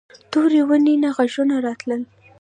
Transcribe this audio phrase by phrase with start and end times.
[0.31, 2.01] تورې ونې نه غږونه راتلل.